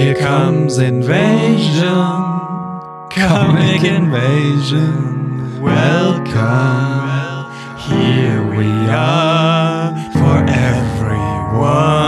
[0.00, 1.84] Here comes invasion,
[3.10, 5.60] comic invasion.
[5.60, 7.44] Welcome,
[7.76, 12.00] here we are for everyone.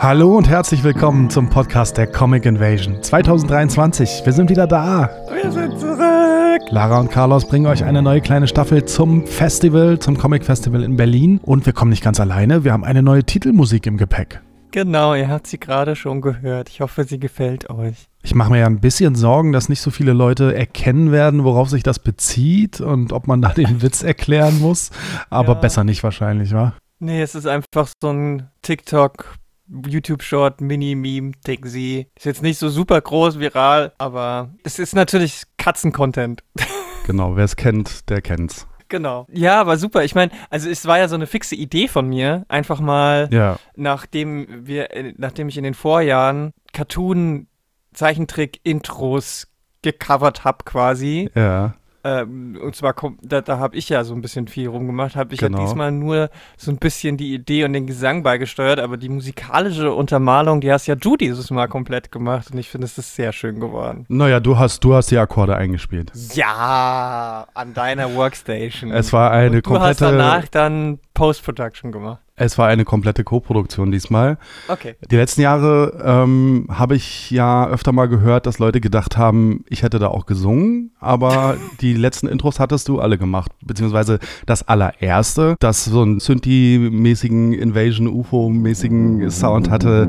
[0.00, 4.22] Hallo und herzlich willkommen zum Podcast der Comic Invasion 2023.
[4.24, 5.08] Wir sind wieder da.
[5.32, 6.60] Wir sind zurück.
[6.70, 10.96] Lara und Carlos bringen euch eine neue kleine Staffel zum Festival, zum Comic Festival in
[10.96, 11.38] Berlin.
[11.44, 14.40] Und wir kommen nicht ganz alleine, wir haben eine neue Titelmusik im Gepäck.
[14.72, 16.68] Genau, ihr habt sie gerade schon gehört.
[16.70, 18.08] Ich hoffe, sie gefällt euch.
[18.22, 21.68] Ich mache mir ja ein bisschen Sorgen, dass nicht so viele Leute erkennen werden, worauf
[21.68, 24.90] sich das bezieht und ob man da den Witz erklären muss.
[25.28, 25.60] Aber Ja.
[25.60, 26.74] besser nicht wahrscheinlich, wa?
[27.00, 29.34] Nee, es ist einfach so ein TikTok,
[29.68, 31.66] YouTube-Short, Mini-Meme-Ding.
[31.66, 36.42] Sie ist jetzt nicht so super groß, viral, aber es ist natürlich Katzen-Content.
[37.04, 38.68] Genau, wer es kennt, der kennt's.
[38.92, 39.26] Genau.
[39.32, 40.04] Ja, aber super.
[40.04, 43.58] Ich meine, also es war ja so eine fixe Idee von mir, einfach mal Ja,
[43.74, 49.48] nachdem wir, äh, nachdem ich in den Vorjahren Cartoon-Zeichentrick-Intros
[49.80, 51.30] gecovert habe quasi.
[51.34, 51.72] ja.
[52.04, 55.40] Ähm, und zwar, da, da habe ich ja so ein bisschen viel rumgemacht, habe ich
[55.40, 55.58] Genau.
[55.58, 59.92] ja diesmal nur so ein bisschen die Idee und den Gesang beigesteuert, aber die musikalische
[59.92, 63.32] Untermalung, die hast ja du dieses Mal komplett gemacht und ich finde, es ist sehr
[63.32, 64.04] schön geworden.
[64.08, 66.10] Naja, du hast, du hast die Akkorde eingespielt.
[66.34, 68.90] Ja, an deiner Workstation.
[68.90, 72.20] Es war eine und du hast komplette, danach dann Post-Production gemacht.
[72.36, 74.38] es war eine komplette Co-Produktion diesmal.
[74.68, 74.94] Okay.
[75.10, 79.82] Die letzten Jahre ähm, habe ich ja öfter mal gehört, dass Leute gedacht haben, ich
[79.82, 85.56] hätte da auch gesungen, aber die letzten Intros hattest du alle gemacht, beziehungsweise das allererste,
[85.60, 90.08] das so einen Synthi-mäßigen, Invasion-UFO-mäßigen Sound hatte,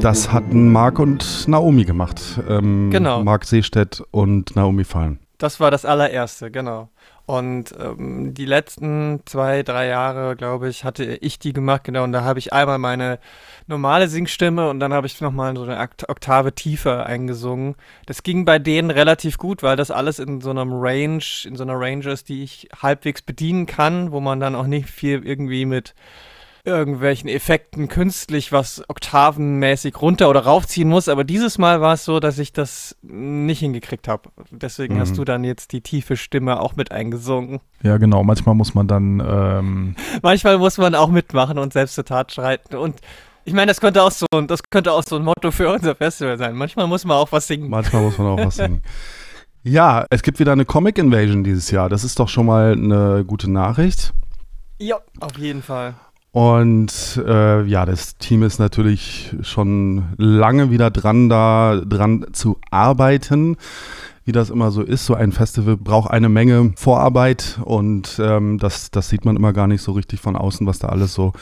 [0.00, 2.20] das hatten Marc und Naomi gemacht.
[2.48, 3.22] Ähm, Genau.
[3.22, 5.18] Marc Seestedt und Naomi Fallen.
[5.38, 6.88] Das war das allererste, genau.
[7.24, 12.02] Und ähm, die letzten zwei, drei Jahre, glaube ich, hatte ich die gemacht, genau.
[12.02, 13.20] Und da habe ich einmal meine
[13.68, 17.76] normale Singstimme und dann habe ich nochmal so eine Oktave tiefer eingesungen.
[18.06, 21.62] Das ging bei denen relativ gut, weil das alles in so einem Range, in so
[21.62, 25.64] einer Range ist, die ich halbwegs bedienen kann, wo man dann auch nicht viel irgendwie
[25.64, 25.94] mit
[26.64, 31.08] irgendwelchen Effekten künstlich was oktavenmäßig runter oder raufziehen muss.
[31.08, 34.30] Aber dieses Mal war es so, dass ich das nicht hingekriegt habe.
[34.50, 35.00] Deswegen Mhm.
[35.00, 37.60] hast du dann jetzt die tiefe Stimme auch mit eingesungen.
[37.82, 38.22] Ja, genau.
[38.22, 42.76] Manchmal muss man dann ähm, Manchmal muss man auch mitmachen und selbst zur Tat schreiten.
[42.76, 43.00] Und
[43.44, 45.96] ich meine, das könnte auch so, ein- das könnte auch so ein Motto für unser
[45.96, 46.54] Festival sein.
[46.54, 47.68] Manchmal muss man auch was singen.
[47.70, 48.82] Manchmal muss man auch was singen.
[49.64, 51.88] Ja, es gibt wieder eine Comic Invasion dieses Jahr.
[51.88, 54.12] Das ist doch schon mal eine gute Nachricht.
[54.78, 55.94] Ja, auf jeden Fall.
[56.32, 63.58] Und äh, ja, das Team ist natürlich schon lange wieder dran, da dran zu arbeiten.
[64.24, 68.90] Wie das immer so ist, so ein Festival braucht eine Menge Vorarbeit und ähm, das,
[68.90, 71.32] das sieht man immer gar nicht so richtig von außen, was da alles so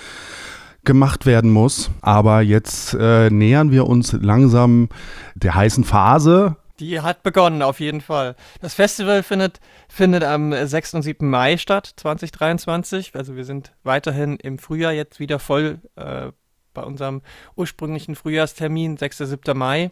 [0.84, 1.90] gemacht werden muss.
[2.00, 4.88] Aber jetzt äh, nähern wir uns langsam
[5.36, 6.56] der heißen Phase.
[6.80, 8.34] Die hat begonnen, auf jeden Fall.
[8.60, 10.94] Das Festival findet, findet am 6.
[10.94, 11.28] und 7.
[11.28, 13.14] Mai statt, 2023.
[13.14, 16.32] Also wir sind weiterhin im Frühjahr jetzt wieder voll äh,
[16.72, 17.20] bei unserem
[17.54, 19.18] ursprünglichen Frühjahrstermin, 6.
[19.18, 19.56] 7.
[19.56, 19.90] Mai.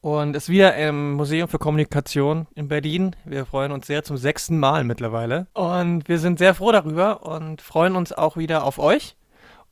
[0.00, 3.16] Und es ist wieder im Museum für Kommunikation in Berlin.
[3.24, 5.48] Wir freuen uns sehr zum sechsten Mal mittlerweile.
[5.54, 9.15] Und wir sind sehr froh darüber und freuen uns auch wieder auf euch.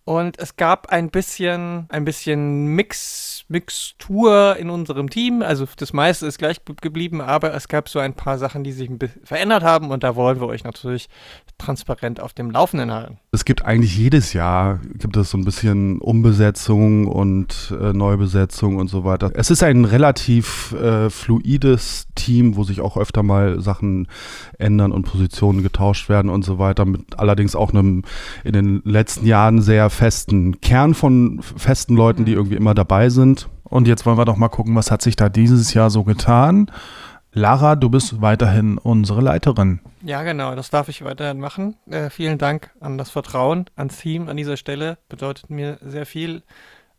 [0.06, 5.40] Und es gab ein bisschen, ein bisschen Mix, Mixtur in unserem Team.
[5.40, 8.72] Also das meiste ist gleich ge- geblieben, aber es gab so ein paar Sachen, die
[8.72, 8.90] sich
[9.24, 11.08] verändert haben und da wollen wir euch natürlich
[11.56, 13.18] transparent auf dem Laufenden halten.
[13.32, 18.88] Es gibt eigentlich jedes Jahr gibt es so ein bisschen Umbesetzung und äh, Neubesetzung und
[18.88, 19.30] so weiter.
[19.34, 24.08] Es ist ein relativ äh, fluides Team, wo sich auch öfter mal Sachen
[24.58, 26.84] ändern und Positionen getauscht werden und so weiter.
[26.84, 28.02] Mit allerdings auch einem
[28.42, 33.48] in den letzten Jahren sehr festen Kern von festen Leuten, die irgendwie immer dabei sind.
[33.64, 36.70] Und jetzt wollen wir doch mal gucken, was hat sich da dieses Jahr so getan.
[37.32, 39.80] Lara, du bist weiterhin unsere Leiterin.
[40.02, 41.76] Ja, genau, das darf ich weiterhin machen.
[41.90, 44.98] Äh, vielen Dank an das Vertrauen, ans Team an dieser Stelle.
[45.08, 46.42] Bedeutet mir sehr viel.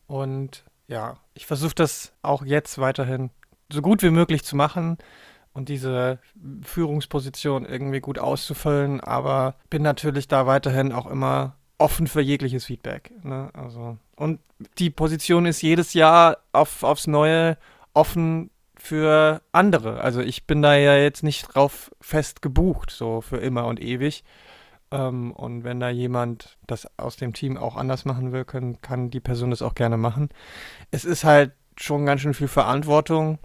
[0.08, 3.30] Und ja, ich versuche das auch jetzt weiterhin
[3.72, 4.98] so gut wie möglich zu machen
[5.54, 6.20] und diese
[6.64, 13.12] Führungsposition irgendwie gut auszufüllen, aber bin natürlich da weiterhin auch immer offen für jegliches Feedback.
[13.24, 13.50] Ne?
[13.54, 14.40] Also, und
[14.78, 17.58] die Position ist jedes Jahr auf, aufs Neue
[17.94, 20.02] offen für andere.
[20.02, 24.24] Also ich bin da ja jetzt nicht drauf fest gebucht, so für immer und ewig.
[24.92, 29.10] Ähm, und wenn da jemand das aus dem Team auch anders machen will, können, kann
[29.10, 30.30] die Person das auch gerne machen.
[30.92, 33.40] Es ist halt schon ganz schön viel Verantwortung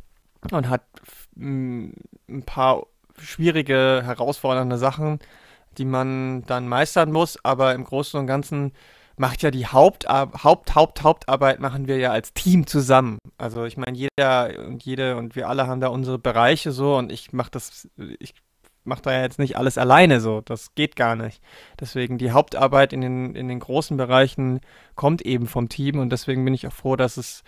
[0.51, 0.83] und hat
[1.37, 1.95] ein
[2.47, 2.87] paar
[3.19, 5.19] schwierige, herausfordernde Sachen,
[5.79, 7.39] die man dann meistern muss.
[7.45, 8.73] Aber im Großen und Ganzen
[9.17, 13.19] macht ja die Hauptab Haupt, Haupt, Hauptarbeit machen wir ja als Team zusammen.
[13.37, 17.13] Also ich meine, jeder und jede und wir alle haben da unsere Bereiche so und
[17.13, 17.89] ich mache das,
[18.19, 18.35] ich
[18.85, 20.41] mache da ja jetzt nicht alles alleine so.
[20.41, 21.43] Das geht gar nicht.
[21.79, 24.61] Deswegen die Hauptarbeit in den, in den großen Bereichen
[24.95, 27.43] kommt eben vom Team und deswegen bin ich auch froh, dass es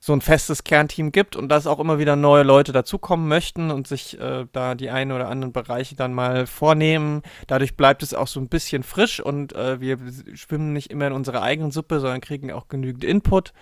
[0.00, 3.88] so ein festes Kernteam gibt und dass auch immer wieder neue Leute dazukommen möchten und
[3.88, 7.22] sich äh, da die einen oder anderen Bereiche dann mal vornehmen.
[7.48, 9.98] Dadurch bleibt es auch so ein bisschen frisch und äh, wir
[10.34, 13.52] schwimmen nicht immer in unserer eigenen Suppe, sondern kriegen auch genügend Input.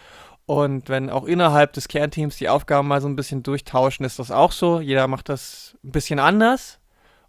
[0.44, 4.30] Und wenn auch innerhalb des Kernteams die Aufgaben mal so ein bisschen durchtauschen, ist das
[4.30, 4.80] auch so.
[4.80, 6.78] Jeder macht das ein bisschen anders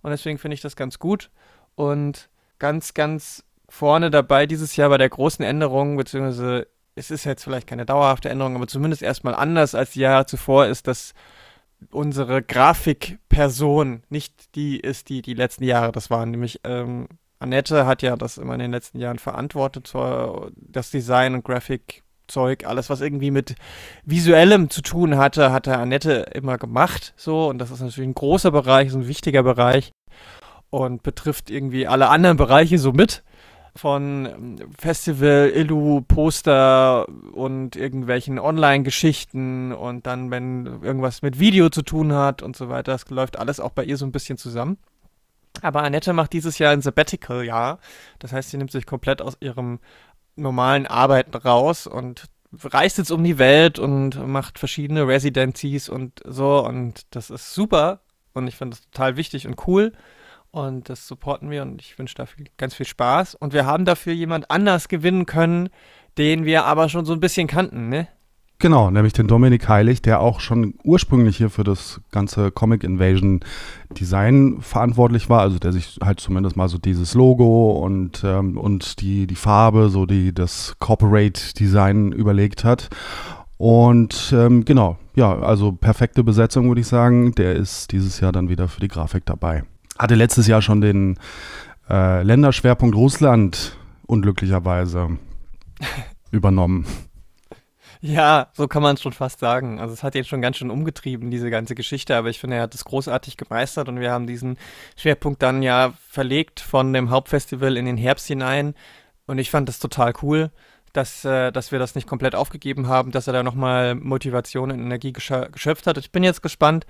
[0.01, 1.31] und deswegen finde ich das ganz gut.
[1.75, 6.67] Und ganz, ganz vorne dabei dieses Jahr bei der großen Änderung, beziehungsweise
[6.97, 10.65] es ist jetzt vielleicht keine dauerhafte Änderung, aber zumindest erstmal anders als die Jahre zuvor
[10.65, 11.13] ist, dass
[11.91, 16.31] unsere Grafikperson nicht die ist, die die letzten Jahre das waren.
[16.31, 17.07] Nämlich ähm,
[17.39, 19.93] Annette hat ja das immer in den letzten Jahren verantwortet,
[20.55, 23.55] das Design und Grafikzeug, alles, was irgendwie mit
[24.03, 27.13] visuellem zu tun hatte, hatte Annette immer gemacht.
[27.15, 29.91] So, und das ist natürlich ein großer Bereich, so ein wichtiger Bereich
[30.71, 33.23] und betrifft irgendwie alle anderen Bereiche so mit
[33.77, 41.81] von ähm, Festival, Illu, Poster und irgendwelchen Online-Geschichten und dann, wenn irgendwas mit Video zu
[41.81, 44.77] tun hat und so weiter, das läuft alles auch bei ihr so ein bisschen zusammen.
[45.61, 47.79] Aber Annette macht dieses Jahr ein Sabbatical-Jahr.
[48.19, 49.79] Das heißt, sie nimmt sich komplett aus ihrem
[50.35, 52.25] normalen Arbeiten raus und
[52.63, 58.01] reist jetzt um die Welt und macht verschiedene Residencies und so und das ist super
[58.33, 59.91] und ich finde das total wichtig und cool.
[60.57, 63.35] Und das supporten wir und ich wünsche dafür ganz viel Spaß.
[63.35, 65.69] Und wir haben dafür jemand anders gewinnen können,
[66.17, 68.07] den wir aber schon so ein bisschen kannten, ne?
[68.57, 73.41] Genau, nämlich den Dominik Heilig, der auch schon ursprünglich hier für das ganze Comic Invasion
[73.91, 78.99] Design verantwortlich war, also der sich halt zumindest mal so dieses Logo und, ähm, und
[78.99, 82.89] die, die Farbe, so die das Corporate Design überlegt hat.
[83.57, 87.33] Und ähm, genau, ja, also perfekte Besetzung würde ich sagen.
[87.35, 89.63] Der ist dieses Jahr dann wieder für die Grafik dabei.
[89.97, 91.19] Hatte letztes Jahr schon den
[91.89, 95.17] äh, Länderschwerpunkt Russland unglücklicherweise
[96.31, 96.85] übernommen.
[97.99, 99.79] Ja, so kann man es schon fast sagen.
[99.79, 102.63] Also es hat jetzt schon ganz schön umgetrieben, diese ganze Geschichte, aber ich finde, er
[102.63, 104.57] hat es großartig gemeistert und wir haben diesen
[104.95, 108.75] Schwerpunkt dann ja verlegt von dem Hauptfestival in den Herbst hinein
[109.25, 110.51] und ich fand das total cool,
[110.93, 114.79] dass, äh, dass wir das nicht komplett aufgegeben haben, dass er da nochmal Motivation und
[114.79, 115.97] Energie geschöpft hat.
[115.97, 116.85] Ich bin jetzt gespannt,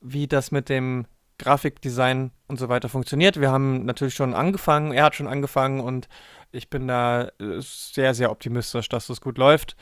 [0.00, 1.06] wie das mit dem
[1.42, 3.40] Grafikdesign und so weiter funktioniert.
[3.40, 6.08] Wir haben natürlich schon angefangen, er hat schon angefangen und
[6.52, 9.76] ich bin da äh, sehr, sehr optimistisch, dass das gut läuft.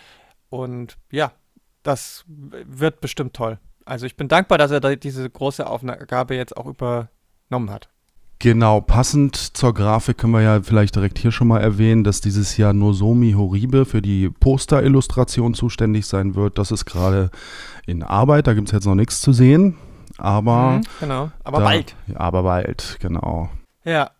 [0.49, 1.33] Und ja,
[1.83, 3.59] das wird bestimmt toll.
[3.85, 7.89] Also ich bin dankbar, dass er diese große Aufgabe jetzt auch übernommen hat.
[8.39, 12.57] Genau, passend zur Grafik können wir ja vielleicht direkt hier schon mal erwähnen, dass dieses
[12.57, 16.57] Jahr Nozomi Horibe für die Posterillustration zuständig sein wird.
[16.57, 17.31] Das ist gerade
[17.87, 19.77] in Arbeit, da gibt es jetzt noch nichts zu sehen
[20.20, 20.70] aber.
[20.70, 21.96] Mhm, genau, aber da, bald.
[22.14, 23.49] Aber bald, genau.
[23.84, 24.11] Ja,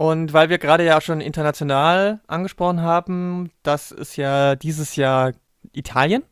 [0.00, 5.32] und weil wir gerade ja schon international angesprochen haben, das ist ja dieses Jahr
[5.72, 6.22] Italien.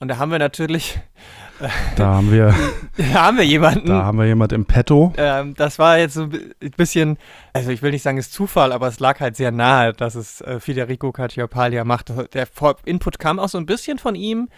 [0.00, 0.98] Und da haben wir natürlich.
[1.94, 2.52] Da haben wir.
[2.96, 3.86] da haben wir jemanden.
[3.86, 5.12] Da haben wir jemand im Petto.
[5.16, 7.18] Ähm, das war jetzt so ein bisschen,
[7.52, 10.16] also ich will nicht sagen, es ist Zufall, aber es lag halt sehr nahe, dass
[10.16, 12.12] es äh, Federico Cacciapalia macht.
[12.34, 12.48] Der
[12.84, 14.48] Input kam auch so ein bisschen von ihm.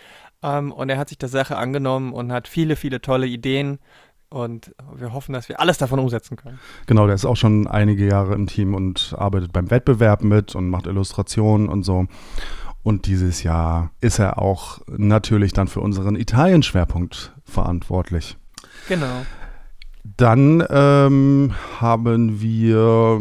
[0.42, 3.78] Ähm, und er hat sich der Sache angenommen und hat viele, viele tolle Ideen
[4.30, 6.58] und wir hoffen, dass wir alles davon umsetzen können.
[6.86, 10.68] Genau, der ist auch schon einige Jahre im Team und arbeitet beim Wettbewerb mit und
[10.68, 12.06] macht Illustrationen und so.
[12.82, 18.36] Und dieses Jahr ist er auch natürlich dann für unseren Italien-Schwerpunkt verantwortlich.
[18.88, 19.24] Genau.
[20.04, 23.20] Dann ähm, haben wir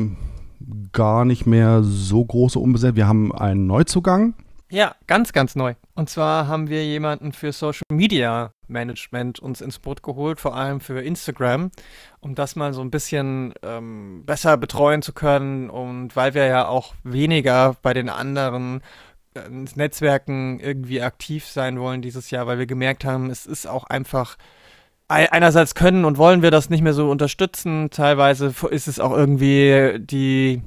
[0.92, 2.98] gar nicht mehr so große Umbesetzung.
[2.98, 4.34] Wir haben einen Neuzugang.
[4.70, 5.76] Ja, ganz, ganz neu.
[5.96, 10.82] Und zwar haben wir jemanden für Social Media Management uns ins Boot geholt, vor allem
[10.82, 11.72] für Instagram,
[12.20, 15.70] um das mal so ein bisschen ähm, besser betreuen zu können.
[15.70, 18.82] Und weil wir ja auch weniger bei den anderen
[19.36, 19.42] äh,
[19.76, 24.38] Netzwerken irgendwie aktiv sein wollen dieses Jahr, weil wir gemerkt haben, es ist auch einfach
[25.08, 30.00] einerseits können und wollen wir das nicht mehr so unterstützen, teilweise ist es auch irgendwie
[30.00, 30.64] die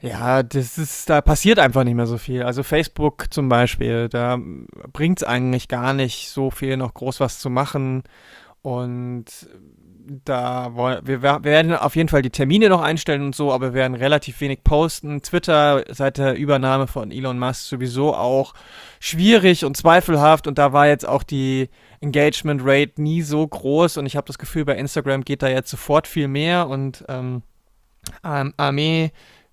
[0.00, 2.42] ja, das ist, da passiert einfach nicht mehr so viel.
[2.42, 4.38] Also Facebook zum Beispiel, da
[4.92, 8.04] bringt es eigentlich gar nicht so viel, noch groß was zu machen.
[8.62, 9.24] Und
[10.24, 13.68] da wollen wir, wir werden auf jeden Fall die Termine noch einstellen und so, aber
[13.68, 15.20] wir werden relativ wenig posten.
[15.22, 18.54] Twitter seit der Übernahme von Elon Musk sowieso auch
[19.00, 21.68] schwierig und zweifelhaft und da war jetzt auch die
[22.00, 25.70] Engagement Rate nie so groß und ich habe das Gefühl, bei Instagram geht da jetzt
[25.70, 27.42] sofort viel mehr und ähm,
[28.22, 29.12] Armee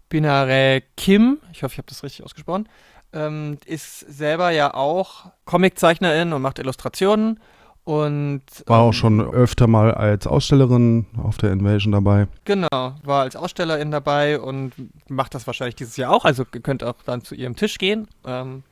[0.10, 2.70] Binare Kim, ich hoffe, ich habe das richtig ausgesprochen,
[3.14, 7.40] ähm, ist selber ja auch Comiczeichnerin und macht Illustrationen.
[7.86, 12.28] Und, war auch ähm, schon öfter mal als Ausstellerin auf der Invasion dabei.
[12.44, 14.74] Genau, war als Ausstellerin dabei und
[15.08, 16.26] macht das wahrscheinlich dieses Jahr auch.
[16.26, 18.08] Also ihr könnt auch dann zu ihrem Tisch gehen.
[18.26, 18.64] Ähm,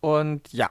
[0.00, 0.70] und ja,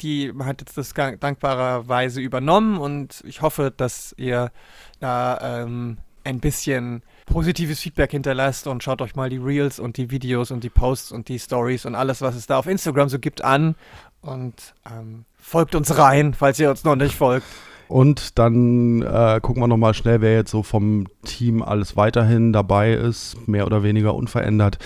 [0.00, 4.52] die hat jetzt das dankbarerweise übernommen und ich hoffe, dass ihr
[5.00, 10.10] da ähm, ein bisschen positives Feedback hinterlasst und schaut euch mal die Reels und die
[10.10, 13.18] Videos und die Posts und die Stories und alles, was es da auf Instagram so
[13.18, 13.74] gibt, an
[14.20, 14.54] und
[14.90, 17.46] ähm, folgt uns rein, falls ihr uns noch nicht folgt.
[17.88, 22.92] Und dann äh, gucken wir nochmal schnell, wer jetzt so vom Team alles weiterhin dabei
[22.92, 24.78] ist, mehr oder weniger unverändert.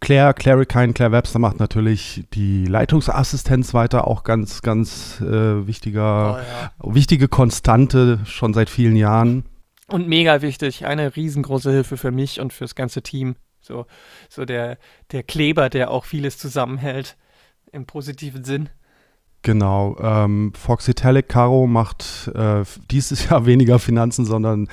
[0.00, 6.40] Claire, Clary Kine, Claire Webster macht natürlich die Leitungsassistenz weiter, auch ganz, ganz äh, wichtiger,
[6.82, 6.94] Oh ja.
[6.94, 9.44] wichtige Konstante schon seit vielen Jahren.
[9.92, 13.36] Und mega wichtig, eine riesengroße Hilfe für mich und fürs ganze Team.
[13.60, 13.86] So,
[14.28, 14.78] so der,
[15.12, 17.16] der Kleber, der auch vieles zusammenhält,
[17.70, 18.68] im positiven Sinn.
[19.42, 19.96] Genau.
[20.00, 24.68] Ähm, Foxy Telic Caro macht äh, dieses Jahr weniger Finanzen, sondern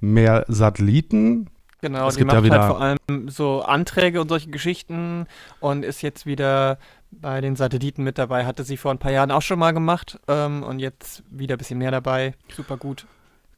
[0.00, 1.50] mehr Satelliten.
[1.80, 5.26] Genau, Es die gibt macht ja wieder- halt vor allem so Anträge und solche Geschichten
[5.60, 6.78] und ist jetzt wieder
[7.10, 8.46] bei den Satelliten mit dabei.
[8.46, 11.58] Hatte sie vor ein paar Jahren auch schon mal gemacht ähm, und jetzt wieder ein
[11.58, 12.34] bisschen mehr dabei.
[12.54, 13.06] Super gut.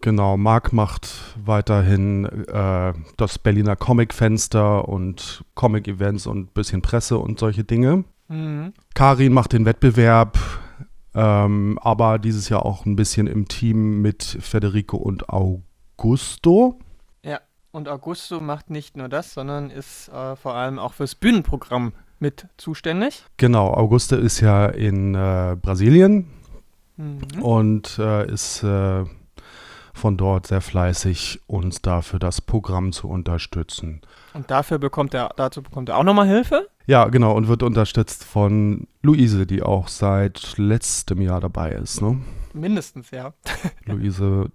[0.01, 1.09] Genau, Marc macht
[1.45, 8.05] weiterhin äh, das Berliner Comic-Fenster und Comic-Events und ein bisschen Presse und solche Dinge.
[8.29, 8.73] Mhm.
[8.95, 10.39] Karin macht den Wettbewerb,
[11.15, 16.79] ähm, aber dieses Jahr auch ein bisschen im Team mit Federico und Augusto.
[17.73, 22.47] Und Augusto macht nicht nur das, sondern ist äh, vor allem auch fürs Bühnenprogramm mit
[22.57, 23.27] zuständig.
[23.37, 26.27] Genau, Augusto ist ja in äh, Brasilien
[26.97, 27.43] Mhm.
[27.43, 29.05] und äh, ist äh,
[29.97, 34.01] von dort sehr fleißig, uns dafür das Programm zu unterstützen.
[34.35, 36.69] Und dafür bekommt er, dazu bekommt er auch nochmal Hilfe.
[36.87, 42.01] Ja, genau, und wird unterstützt von Luise, die auch seit letztem Jahr dabei ist.
[42.01, 42.19] Ne?
[42.53, 43.33] Mindestens, ja.
[43.85, 44.51] Luise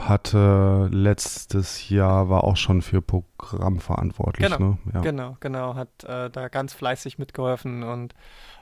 [0.00, 4.50] hatte letztes Jahr, war auch schon für Programm verantwortlich.
[4.50, 4.78] Genau, Ne?
[4.92, 5.00] Ja.
[5.00, 5.74] Genau, genau.
[5.74, 8.14] Hat äh, da ganz fleißig mitgeholfen und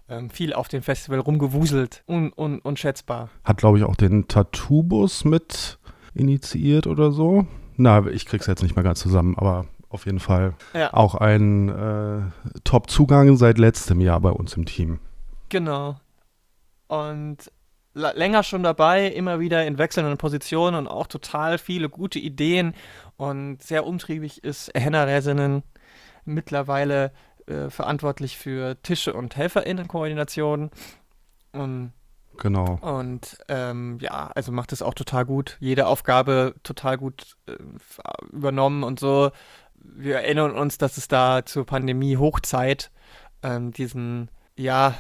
[0.08, 2.02] ähm, viel auf dem Festival rumgewuselt.
[2.08, 3.30] Un, un, unschätzbar.
[3.44, 5.78] Hat, glaube ich, auch den Tattoo-Bus mit
[6.14, 7.46] initiiert oder so.
[7.76, 10.92] Na, ich krieg's jetzt nicht mehr ganz zusammen, aber auf jeden Fall Ja.
[10.94, 12.20] auch ein äh,
[12.64, 14.98] Top-Zugang seit letztem Jahr bei uns im Team.
[15.48, 15.96] Genau.
[16.88, 17.50] Und
[17.94, 22.74] länger schon dabei, immer wieder in wechselnden Positionen und auch total viele gute Ideen
[23.16, 25.62] und sehr umtriebig ist Henna Resenen
[26.24, 27.12] mittlerweile
[27.46, 30.70] äh, verantwortlich für Tische und HelferInnenkoordination.
[31.52, 31.92] Und,
[32.42, 32.78] Genau.
[32.82, 35.56] und ähm, ja, also macht es auch total gut.
[35.60, 37.52] Jede Aufgabe total gut äh,
[38.32, 39.30] übernommen und so.
[39.74, 42.90] Wir erinnern uns, dass es da zur Pandemie-Hochzeit
[43.44, 44.94] ähm, diesen, ja,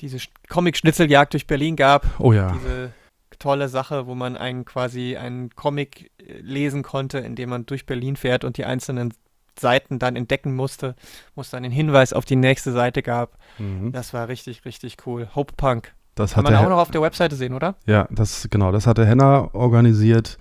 [0.00, 2.06] diese Sch- Comic-Schnitzeljagd durch Berlin gab.
[2.18, 2.52] Oh ja.
[2.52, 2.92] Diese
[3.38, 8.16] tolle Sache, wo man einen quasi einen Comic äh, lesen konnte, indem man durch Berlin
[8.16, 9.14] fährt und die einzelnen
[9.58, 10.94] Seiten dann entdecken musste,
[11.34, 13.38] wo es dann einen Hinweis auf die nächste Seite gab.
[13.58, 13.92] Mhm.
[13.92, 15.28] Das war richtig, richtig cool.
[15.34, 15.94] Hope Punk.
[16.14, 17.76] Das Kann hat man auch noch auf der Webseite sehen, oder?
[17.86, 20.36] Ja, das genau, das hatte Henna organisiert,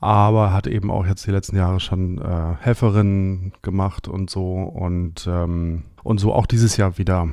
[0.00, 5.26] aber hat eben auch jetzt die letzten Jahre schon äh, Helferinnen gemacht und so und
[5.26, 7.30] ähm, und so auch dieses Jahr wieder.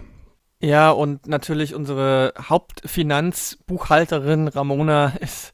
[0.60, 5.54] Ja, und natürlich unsere Hauptfinanzbuchhalterin Ramona ist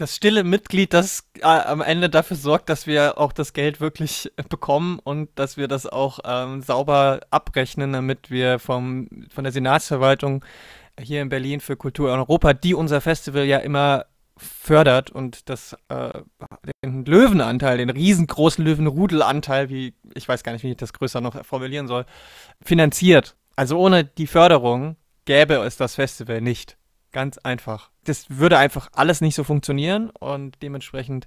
[0.00, 4.32] das stille Mitglied, das äh, am Ende dafür sorgt, dass wir auch das Geld wirklich
[4.48, 10.44] bekommen und dass wir das auch ähm, sauber abrechnen, damit wir vom, von der Senatsverwaltung
[10.98, 15.76] hier in Berlin für Kultur in Europa, die unser Festival ja immer fördert und das
[15.88, 16.20] äh,
[16.84, 21.44] den Löwenanteil, den riesengroßen Löwenrudelanteil, wie ich weiß gar nicht, wie ich das größer noch
[21.44, 22.04] formulieren soll,
[22.62, 23.36] finanziert.
[23.56, 26.76] Also ohne die Förderung gäbe es das Festival nicht.
[27.10, 27.90] Ganz einfach.
[28.04, 31.26] Das würde einfach alles nicht so funktionieren und dementsprechend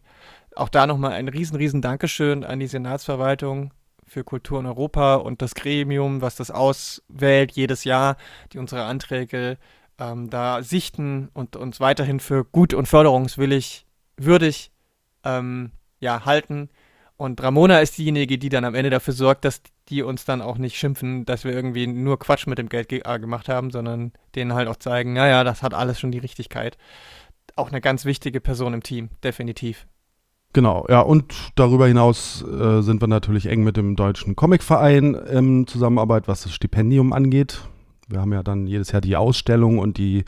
[0.55, 3.73] auch da nochmal ein riesen, riesen Dankeschön an die Senatsverwaltung
[4.11, 8.17] für Kultur in Europa und das Gremium, was das auswählt jedes Jahr,
[8.51, 9.57] die unsere Anträge
[9.99, 13.85] ähm, da sichten und uns weiterhin für gut und förderungswillig,
[14.17, 14.71] würdig
[15.23, 16.69] ähm, ja, halten.
[17.15, 20.57] Und Ramona ist diejenige, die dann am Ende dafür sorgt, dass die uns dann auch
[20.57, 24.11] nicht schimpfen, dass wir irgendwie nur Quatsch mit dem Geld ge äh, gemacht haben, sondern
[24.35, 26.77] denen halt auch zeigen, naja, das hat alles schon die Richtigkeit.
[27.55, 29.87] Auch eine ganz wichtige Person im Team, definitiv.
[30.53, 35.65] Genau, ja, und darüber hinaus äh, sind wir natürlich eng mit dem Deutschen Comicverein in
[35.65, 37.61] Zusammenarbeit, was das Stipendium angeht.
[38.09, 40.25] Wir haben ja dann jedes Jahr die Ausstellung und die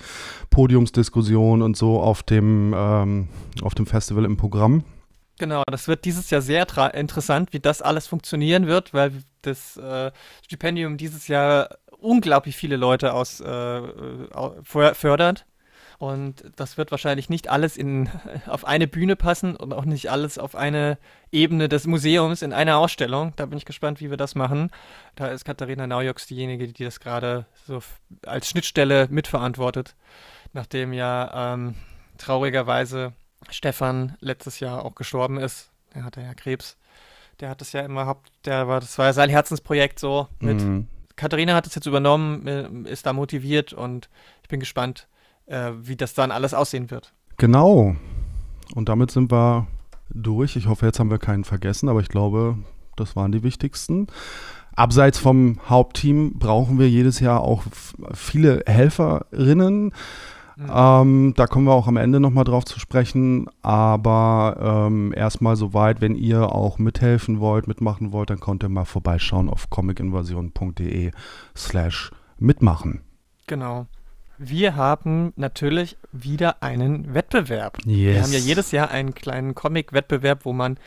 [0.49, 3.27] Podiumsdiskussion und so auf dem, ähm,
[3.61, 4.85] auf dem Festival im Programm.
[5.39, 9.11] Genau, das wird dieses Jahr sehr interessant, wie das alles funktionieren wird, weil
[9.41, 10.11] das äh,
[10.43, 13.81] Stipendium dieses Jahr unglaublich viele Leute aus äh,
[14.63, 15.45] fördert.
[16.03, 18.09] Und das wird wahrscheinlich nicht alles in,
[18.47, 20.97] auf eine Bühne passen und auch nicht alles auf eine
[21.31, 23.31] Ebene des Museums in einer Ausstellung.
[23.37, 24.69] Da bin ich gespannt, wie wir das machen.
[25.15, 27.81] Da ist Katharina Naujoks diejenige, die das gerade so
[28.25, 29.95] als Schnittstelle mitverantwortet,
[30.51, 31.75] nachdem ja ähm,
[32.17, 33.13] traurigerweise
[33.49, 35.71] Stefan letztes Jahr auch gestorben ist.
[35.93, 36.75] Er hatte ja Krebs.
[37.39, 40.59] Der hat das ja immer der war, das war ja sein Herzensprojekt so mit.
[40.59, 40.89] Mhm.
[41.15, 44.09] Katharina hat es jetzt übernommen, äh, ist da motiviert und
[44.41, 45.07] ich bin gespannt,
[45.45, 47.13] äh, wie das dann alles aussehen wird.
[47.37, 47.95] Genau.
[48.75, 49.67] Und damit sind wir
[50.09, 50.55] durch.
[50.55, 52.57] Ich hoffe, jetzt haben wir keinen vergessen, aber ich glaube,
[52.95, 54.07] das waren die wichtigsten.
[54.75, 57.63] Abseits vom Hauptteam brauchen wir jedes Jahr auch
[58.13, 59.93] viele Helferinnen.
[60.55, 60.71] Mhm.
[60.71, 63.47] Ähm, da kommen wir auch am Ende nochmal drauf zu sprechen.
[63.61, 68.85] Aber ähm, erstmal soweit, wenn ihr auch mithelfen wollt, mitmachen wollt, dann könnt ihr mal
[68.85, 71.11] vorbeischauen auf comicinvasion.de
[71.55, 73.01] slash mitmachen.
[73.47, 73.87] Genau.
[74.45, 77.77] Wir haben natürlich wieder einen Wettbewerb.
[77.85, 78.13] Yes.
[78.15, 80.77] Wir haben ja jedes Jahr einen kleinen Comic-Wettbewerb, wo man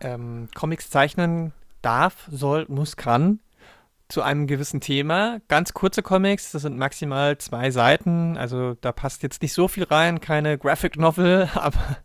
[0.00, 3.40] ähm, Comics zeichnen darf, soll, muss, kann
[4.08, 5.40] zu einem gewissen Thema.
[5.48, 9.84] Ganz kurze Comics, das sind maximal zwei Seiten, also da passt jetzt nicht so viel
[9.84, 11.98] rein, keine Graphic Novel, aber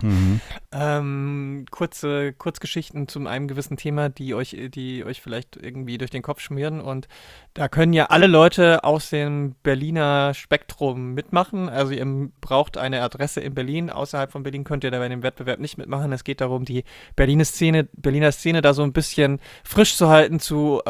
[0.00, 0.40] mhm.
[0.70, 6.22] ähm, kurze Kurzgeschichten zu einem gewissen Thema, die euch, die euch vielleicht irgendwie durch den
[6.22, 6.80] Kopf schmieren.
[6.80, 7.08] Und
[7.54, 11.68] da können ja alle Leute aus dem Berliner Spektrum mitmachen.
[11.68, 12.06] Also ihr
[12.40, 13.90] braucht eine Adresse in Berlin.
[13.90, 16.12] Außerhalb von Berlin könnt ihr da bei dem Wettbewerb nicht mitmachen.
[16.12, 16.84] Es geht darum, die
[17.16, 20.80] Berliner Szene, Berliner Szene da so ein bisschen frisch zu halten, zu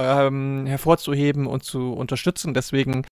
[0.59, 2.54] ähm, hervorzuheben und zu unterstützen.
[2.54, 3.07] Deswegen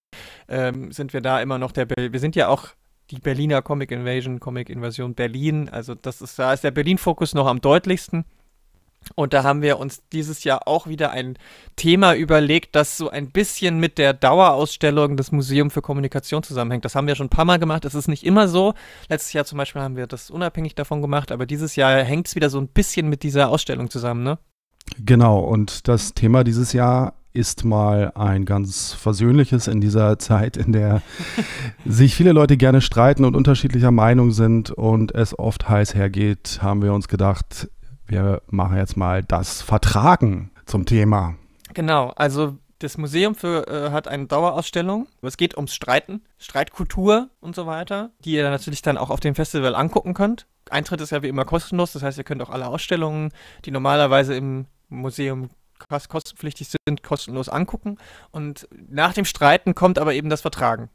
[0.49, 2.69] ähm, sind wir da immer noch der, Be wir sind ja auch
[3.11, 5.69] die Berliner Comic Invasion, Comic Invasion Berlin.
[5.69, 8.25] Also das ist, da ist der Berlin-Fokus noch am deutlichsten.
[9.15, 11.39] Und da haben wir uns dieses Jahr auch wieder ein
[11.77, 16.85] Thema überlegt, das so ein bisschen mit der Dauerausstellung des Museums für Kommunikation zusammenhängt.
[16.85, 17.85] Das haben wir schon ein paar Mal gemacht.
[17.85, 18.75] Es ist nicht immer so.
[19.09, 22.35] Letztes Jahr zum Beispiel haben wir das unabhängig davon gemacht, aber dieses Jahr hängt es
[22.35, 24.39] wieder so ein bisschen mit dieser Ausstellung zusammen, ne?
[24.99, 30.73] Genau, und das Thema dieses Jahr ist mal ein ganz versöhnliches in dieser Zeit, in
[30.73, 31.03] der
[31.85, 36.83] sich viele Leute gerne streiten und unterschiedlicher Meinung sind und es oft heiß hergeht, haben
[36.83, 37.69] wir uns gedacht,
[38.07, 41.37] wir machen jetzt mal das Vertragen zum Thema.
[41.75, 45.09] Genau, also das Museum für, äh, hat eine Dauerausstellung.
[45.23, 49.35] Es geht ums Streiten, Streitkultur und so weiter, die ihr natürlich dann auch auf dem
[49.35, 50.47] Festival angucken könnt.
[50.71, 53.33] Eintritt ist ja wie immer kostenlos, das heißt, ihr könnt auch alle Ausstellungen,
[53.65, 55.51] die normalerweise im Museum
[56.09, 57.99] kostenpflichtig sind, kostenlos angucken.
[58.31, 60.91] Und nach dem Streiten kommt aber eben das Vertragen.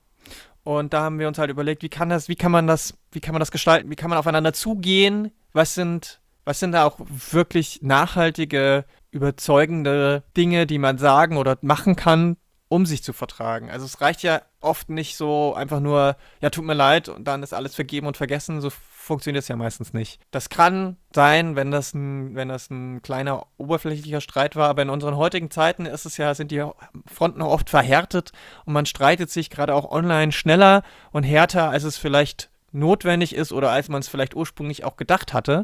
[0.64, 3.20] Und da haben wir uns halt überlegt, wie kann das, wie kann man das, wie
[3.20, 5.32] kann man das gestalten, wie kann man aufeinander zugehen?
[5.52, 11.96] Was sind, was sind da auch wirklich nachhaltige, überzeugende Dinge, die man sagen oder machen
[11.96, 12.38] kann,
[12.70, 13.70] um sich zu vertragen?
[13.70, 17.44] Also es reicht ja oft nicht so einfach nur, ja, tut mir leid und dann
[17.44, 18.62] ist alles vergeben und vergessen.
[18.62, 18.72] So
[19.04, 20.20] funktioniert es ja meistens nicht.
[20.32, 24.90] Das kann sein, wenn das ein, wenn das ein kleiner oberflächlicher Streit war, aber in
[24.90, 26.64] unseren heutigen Zeiten ist es ja, sind die
[27.12, 28.32] Fronten oft verhärtet
[28.66, 33.52] und man streitet sich gerade auch online schneller und härter, als es vielleicht notwendig ist
[33.52, 35.64] oder als man es vielleicht ursprünglich auch gedacht hatte.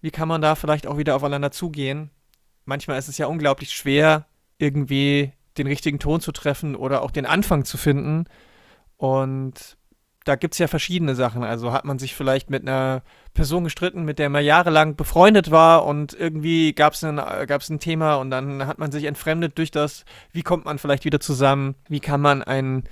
[0.00, 2.10] Wie kann man da vielleicht auch wieder aufeinander zugehen?
[2.64, 4.26] Manchmal ist es ja unglaublich schwer,
[4.58, 8.24] irgendwie den richtigen Ton zu treffen oder auch den Anfang zu finden.
[8.96, 9.76] Und
[10.24, 11.44] da gibt es ja verschiedene Sachen.
[11.44, 13.02] Also hat man sich vielleicht mit einer
[13.34, 18.16] Person gestritten, mit der man jahrelang befreundet war und irgendwie gab es ein, ein Thema
[18.16, 22.00] und dann hat man sich entfremdet durch das, wie kommt man vielleicht wieder zusammen, wie
[22.00, 22.84] kann man einen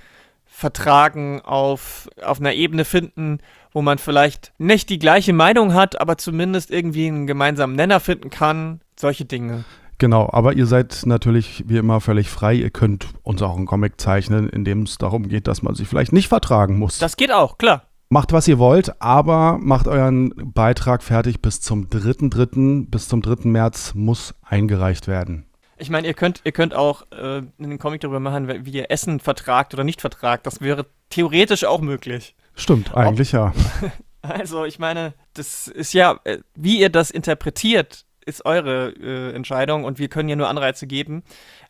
[0.45, 3.39] Vertragen auf, auf einer Ebene finden,
[3.71, 8.29] wo man vielleicht nicht die gleiche Meinung hat, aber zumindest irgendwie einen gemeinsamen Nenner finden
[8.29, 8.79] kann.
[8.95, 9.65] Solche Dinge.
[10.03, 12.55] Genau, aber ihr seid natürlich wie immer völlig frei.
[12.55, 15.87] Ihr könnt uns auch einen Comic zeichnen, in dem es darum geht, dass man sich
[15.87, 16.97] vielleicht nicht vertragen muss.
[16.97, 17.83] Das geht auch, klar.
[18.09, 22.89] Macht, was ihr wollt, aber macht euren Beitrag fertig bis zum 3.3.
[22.91, 23.47] Bis zum 3.
[23.47, 25.45] März muss eingereicht werden.
[25.77, 29.21] Ich meine, ihr könnt, ihr könnt auch äh, einen Comic darüber machen, wie ihr Essen
[29.21, 30.45] vertragt oder nicht vertragt.
[30.45, 32.35] Das wäre theoretisch auch möglich.
[32.55, 33.91] Stimmt, eigentlich Ob, ja.
[34.21, 39.83] Also, ich meine, das ist ja, äh, wie ihr das interpretiert, ist eure äh, Entscheidung
[39.83, 41.23] und wir können ja nur Anreize geben.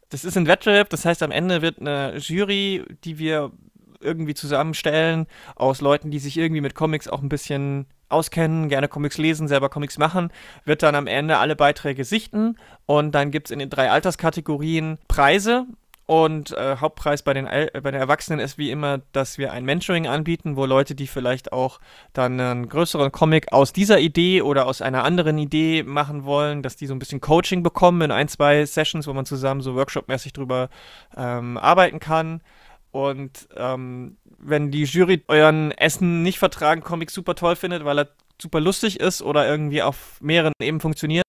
[0.10, 3.52] Das ist ein Wettbewerb, das heißt, am Ende wird eine Jury, die wir
[4.00, 9.18] irgendwie zusammenstellen, aus Leuten, die sich irgendwie mit Comics auch ein bisschen auskennen, gerne Comics
[9.18, 10.32] lesen, selber Comics machen,
[10.66, 15.00] wird dann am Ende alle Beiträge sichten und dann gibt es in den drei Alterskategorien
[15.08, 15.66] Preise
[16.06, 19.64] Und äh, Hauptpreis bei den, äh, bei den Erwachsenen ist wie immer, dass wir ein
[19.64, 21.80] Mentoring anbieten, wo Leute, die vielleicht auch
[22.12, 26.76] dann einen größeren Comic aus dieser Idee oder aus einer anderen Idee machen wollen, dass
[26.76, 30.34] die so ein bisschen Coaching bekommen in ein, zwei Sessions, wo man zusammen so workshopmäßig
[30.34, 30.70] drüber
[31.16, 32.42] ähm, arbeiten kann.
[32.92, 38.10] Und ähm, wenn die Jury euren Essen nicht vertragen, Comic super toll findet, weil er
[38.42, 41.24] super lustig ist oder irgendwie auf mehreren Ebenen funktioniert,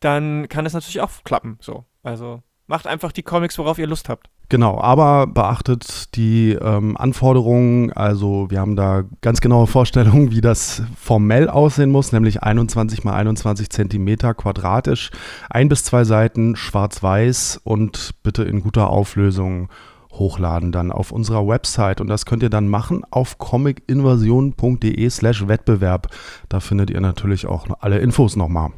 [0.00, 1.58] dann kann es natürlich auch klappen.
[1.60, 4.28] So, also Macht einfach die Comics, worauf ihr Lust habt.
[4.50, 7.92] Genau, aber beachtet die ähm, Anforderungen.
[7.94, 13.14] Also wir haben da ganz genaue Vorstellungen, wie das formell aussehen muss, nämlich 21 mal
[13.14, 15.10] 21 Zentimeter quadratisch,
[15.48, 19.70] ein bis zwei Seiten, schwarz-weiß und bitte in guter Auflösung
[20.12, 26.08] hochladen dann auf unserer Website und das könnt ihr dann machen auf comicinvasion.de slash Wettbewerb.
[26.48, 28.72] Da findet ihr natürlich auch alle Infos nochmal.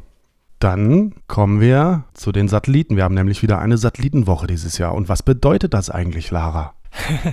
[0.61, 2.95] Dann kommen wir zu den Satelliten.
[2.95, 4.93] Wir haben nämlich wieder eine Satellitenwoche dieses Jahr.
[4.93, 6.75] Und was bedeutet das eigentlich, Lara?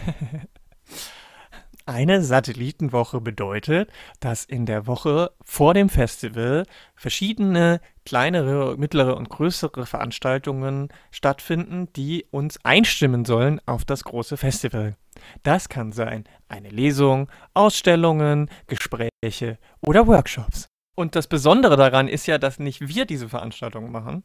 [1.84, 6.64] Eine Satellitenwoche bedeutet, dass in der Woche vor dem Festival
[6.94, 14.96] verschiedene kleinere, mittlere und größere Veranstaltungen stattfinden, die uns einstimmen sollen auf das große Festival.
[15.42, 20.67] Das kann sein eine Lesung, Ausstellungen, Gespräche oder Workshops.
[20.98, 24.24] Und das Besondere daran ist ja, dass nicht wir diese Veranstaltung machen,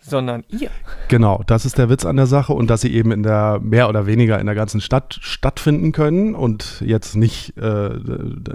[0.00, 0.70] sondern ihr.
[1.08, 3.90] Genau, das ist der Witz an der Sache und dass sie eben in der mehr
[3.90, 7.90] oder weniger in der ganzen Stadt stattfinden können und jetzt nicht, äh,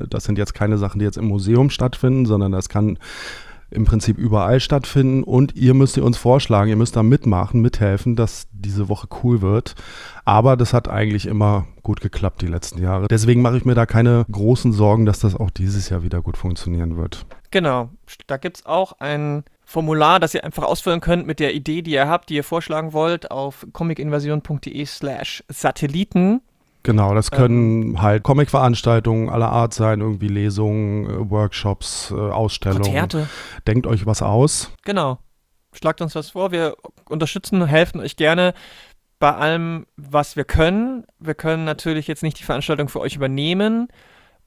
[0.09, 2.97] das sind jetzt keine Sachen, die jetzt im Museum stattfinden, sondern das kann
[3.71, 8.15] im Prinzip überall stattfinden und ihr müsst ihr uns vorschlagen, ihr müsst da mitmachen, mithelfen,
[8.15, 9.75] dass diese Woche cool wird.
[10.25, 13.07] Aber das hat eigentlich immer gut geklappt die letzten Jahre.
[13.07, 16.37] Deswegen mache ich mir da keine großen Sorgen, dass das auch dieses Jahr wieder gut
[16.37, 17.25] funktionieren wird.
[17.51, 17.89] Genau,
[18.27, 21.91] da gibt es auch ein Formular, das ihr einfach ausfüllen könnt mit der Idee, die
[21.91, 26.41] ihr habt, die ihr vorschlagen wollt, auf comicinvasion.de slash Satelliten.
[26.83, 32.83] Genau, das können ähm, halt Comic-Veranstaltungen aller Art sein, irgendwie Lesungen, äh, Workshops, äh, Ausstellungen.
[32.83, 33.27] Konzerte.
[33.67, 34.71] Denkt euch was aus.
[34.85, 35.19] Genau.
[35.73, 36.51] Schlagt uns was vor.
[36.51, 36.75] Wir
[37.09, 38.53] unterstützen, helfen euch gerne
[39.19, 41.05] bei allem, was wir können.
[41.19, 43.89] Wir können natürlich jetzt nicht die Veranstaltung für euch übernehmen.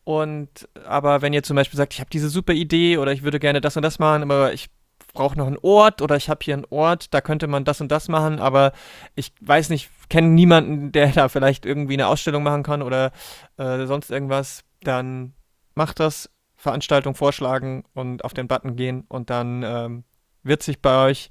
[0.04, 3.38] Und aber wenn ihr zum Beispiel sagt, ich habe diese super Idee oder ich würde
[3.38, 4.68] gerne das und das machen, aber ich
[5.12, 7.92] brauche noch einen Ort oder ich habe hier einen Ort, da könnte man das und
[7.92, 8.72] das machen, aber
[9.14, 13.12] ich weiß nicht, kenne niemanden, der da vielleicht irgendwie eine Ausstellung machen kann oder
[13.56, 15.34] äh, sonst irgendwas, dann
[15.74, 16.28] macht das,
[16.62, 20.04] Veranstaltung vorschlagen und auf den Button gehen und dann ähm,
[20.44, 21.30] wird sich bei euch,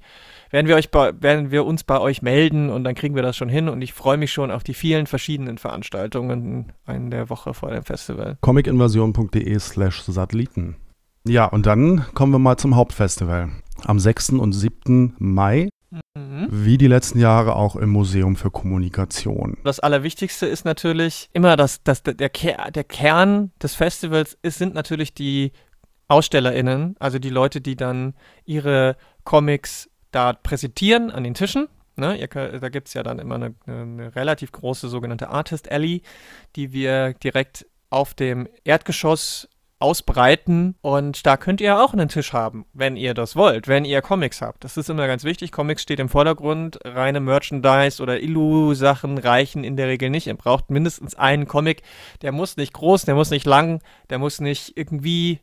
[0.50, 3.36] werden wir euch bei, werden wir uns bei euch melden und dann kriegen wir das
[3.36, 7.54] schon hin und ich freue mich schon auf die vielen verschiedenen Veranstaltungen in der Woche
[7.54, 8.36] vor dem Festival.
[8.42, 10.76] comicinvasion.de slash Satelliten.
[11.26, 13.50] Ja, und dann kommen wir mal zum Hauptfestival.
[13.84, 14.30] Am 6.
[14.30, 15.14] und 7.
[15.18, 15.68] Mai
[16.14, 16.48] Mhm.
[16.50, 19.58] Wie die letzten Jahre auch im Museum für Kommunikation.
[19.64, 24.74] Das Allerwichtigste ist natürlich immer, dass, dass der, der, der Kern des Festivals ist, sind
[24.74, 25.52] natürlich die
[26.08, 31.68] AusstellerInnen, also die Leute, die dann ihre Comics da präsentieren an den Tischen.
[31.94, 36.00] Ne, ihr, da gibt es ja dann immer eine, eine, relativ große sogenannte Artist Alley,
[36.56, 39.46] die wir direkt auf dem Erdgeschoss
[39.82, 44.00] ausbreiten und da könnt ihr auch einen Tisch haben, wenn ihr das wollt, wenn ihr
[44.00, 44.64] Comics habt.
[44.64, 45.52] Das ist immer ganz wichtig.
[45.52, 46.78] Comics steht im Vordergrund.
[46.84, 50.28] Reine Merchandise oder Illu-Sachen reichen in der Regel nicht.
[50.28, 51.82] Ihr braucht mindestens einen Comic.
[52.22, 55.40] Der muss nicht groß, der muss nicht lang, der muss nicht irgendwie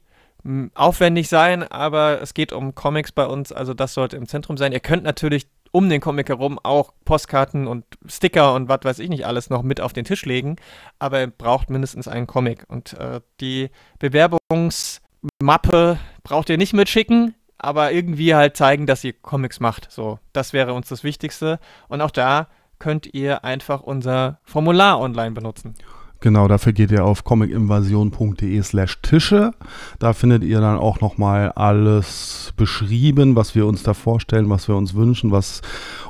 [0.73, 4.71] aufwendig sein, aber es geht um Comics bei uns, also das sollte im Zentrum sein.
[4.71, 9.10] Ihr könnt natürlich um den Comic herum auch Postkarten und Sticker und was weiß ich
[9.10, 10.58] nicht alles noch mit auf den Tisch legen,
[11.00, 17.92] aber ihr braucht mindestens einen Comic und äh, die Bewerbungsmappe braucht ihr nicht mitschicken, aber
[17.92, 19.92] irgendwie halt zeigen, dass ihr Comics macht.
[19.92, 22.48] So, das wäre uns das Wichtigste und auch da
[22.80, 25.76] könnt ihr einfach unser Formular online benutzen.
[26.22, 29.52] Genau, dafür geht ihr auf comicinvasion.de slash Tische.
[30.00, 34.76] Da findet ihr dann auch nochmal alles beschrieben, was wir uns da vorstellen, was wir
[34.76, 35.62] uns wünschen, was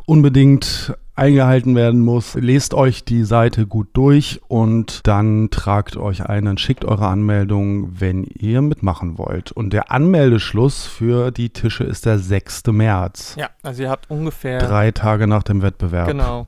[0.05, 2.35] unbedingt eingehalten werden muss.
[2.35, 7.99] Lest euch die Seite gut durch und dann tragt euch ein, dann schickt eure Anmeldung,
[7.99, 9.51] wenn ihr mitmachen wollt.
[9.51, 12.63] Und der Anmeldeschluss für die Tische ist der 6.
[12.71, 13.35] März.
[13.37, 16.07] Ja, also ihr habt ungefähr drei Tage nach dem Wettbewerb.
[16.07, 16.47] Genau.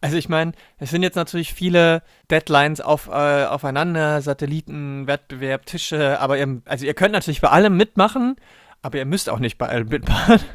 [0.00, 6.20] Also ich meine, es sind jetzt natürlich viele Deadlines auf, äh, aufeinander, Satelliten, Wettbewerb, Tische,
[6.20, 8.36] aber ihr, also ihr könnt natürlich bei allem mitmachen,
[8.82, 10.40] aber ihr müsst auch nicht bei allem mitmachen.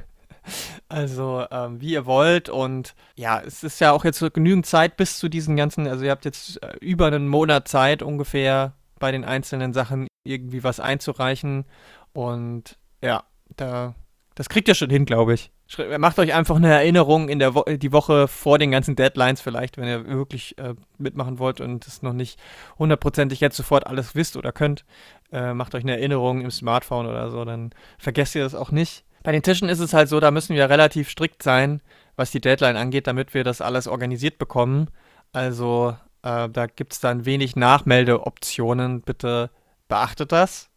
[0.89, 5.17] Also ähm, wie ihr wollt und ja, es ist ja auch jetzt genügend Zeit bis
[5.17, 9.23] zu diesen ganzen, also ihr habt jetzt äh, über einen Monat Zeit ungefähr bei den
[9.23, 11.63] einzelnen Sachen irgendwie was einzureichen
[12.12, 13.23] und ja,
[13.56, 13.95] da,
[14.36, 15.53] das kriegt ihr schon hin, glaube ich.
[15.97, 19.78] Macht euch einfach eine Erinnerung in der Wo die Woche vor den ganzen Deadlines vielleicht,
[19.78, 22.39] wenn ihr wirklich äh, mitmachen wollt und es noch nicht
[22.78, 24.86] hundertprozentig jetzt sofort alles wisst oder könnt.
[25.32, 29.04] Äh, macht euch eine Erinnerung im Smartphone oder so, dann vergesst ihr das auch nicht.
[29.23, 31.82] Bei den Tischen ist es halt so, da müssen wir relativ strikt sein,
[32.15, 34.89] was die Deadline angeht, damit wir das alles organisiert bekommen.
[35.32, 39.02] Also äh, da gibt es dann wenig Nachmeldeoptionen.
[39.02, 39.49] Bitte
[39.88, 40.69] beachtet das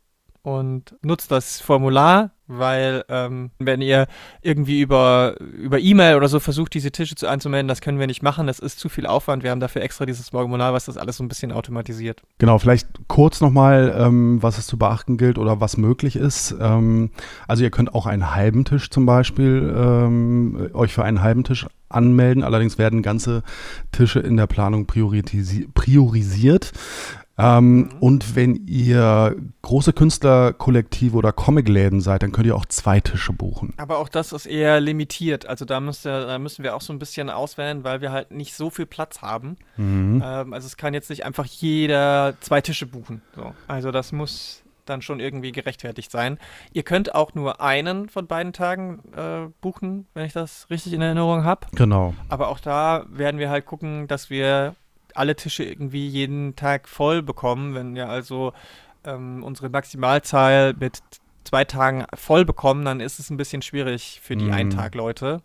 [0.43, 4.07] und nutzt das Formular, weil ähm, wenn ihr
[4.43, 8.23] irgendwie über über E-Mail oder so versucht, diese Tische zu anzumelden, das können wir nicht
[8.23, 8.47] machen.
[8.47, 9.43] Das ist zu viel Aufwand.
[9.43, 12.23] Wir haben dafür extra dieses Formular, was das alles so ein bisschen automatisiert.
[12.39, 16.55] Genau, vielleicht kurz nochmal, ähm, was es zu beachten gilt oder was möglich ist.
[16.61, 17.11] Ähm,
[17.49, 21.67] also ihr könnt auch einen halben Tisch zum Beispiel ähm, euch für einen halben Tisch
[21.89, 22.43] anmelden.
[22.43, 23.43] Allerdings werden ganze
[23.93, 26.73] Tische in der Planung priorisi priorisiert.
[27.39, 27.91] Ähm, mhm.
[28.01, 33.75] Und wenn ihr große Künstlerkollektive oder Comicläden seid, dann könnt ihr auch zwei Tische buchen.
[33.77, 35.47] Aber auch das ist eher limitiert.
[35.47, 38.55] Also da, müsste, da müssen wir auch so ein bisschen auswählen, weil wir halt nicht
[38.55, 39.57] so viel Platz haben.
[39.77, 40.23] Mhm.
[40.25, 43.23] Ähm, also es kann jetzt nicht einfach jeder zwei Tische buchen.
[43.35, 43.53] So.
[43.69, 46.39] Also das muss dann schon irgendwie gerechtfertigt sein.
[46.73, 51.03] Ihr könnt auch nur einen von beiden Tagen äh, buchen, wenn ich das richtig in
[51.03, 51.67] Erinnerung habe.
[51.75, 52.15] Genau.
[52.29, 54.77] Aber auch da werden wir halt gucken, dass wir
[55.19, 57.75] alle Tische irgendwie jeden Tag voll bekommen.
[57.75, 58.53] Wenn wir also
[59.05, 61.01] ähm, unsere Maximalzahl mit
[61.45, 64.53] zwei Tagen voll bekommen, dann ist es ein bisschen schwierig für die mm.
[64.53, 65.43] Eintag-Leute.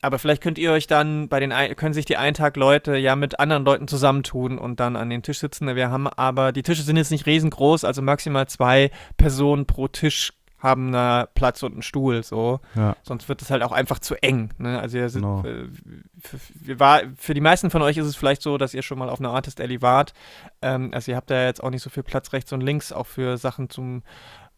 [0.00, 3.64] Aber vielleicht könnt ihr euch dann bei den können sich die Eintag-Leute ja mit anderen
[3.64, 5.74] Leuten zusammentun und dann an den Tisch sitzen.
[5.76, 10.32] Wir haben aber die Tische sind jetzt nicht riesengroß, also maximal zwei Personen pro Tisch
[10.62, 12.60] haben da Platz und einen Stuhl, so.
[12.76, 12.96] Ja.
[13.02, 14.50] Sonst wird es halt auch einfach zu eng.
[14.58, 14.78] Ne?
[14.78, 15.44] Also ihr sind, genau.
[15.44, 15.68] äh,
[16.20, 18.98] für, für, war, für die meisten von euch ist es vielleicht so, dass ihr schon
[18.98, 20.14] mal auf einer Artist Alley wart.
[20.62, 23.06] Ähm, also ihr habt da jetzt auch nicht so viel Platz rechts und links, auch
[23.06, 24.04] für Sachen zum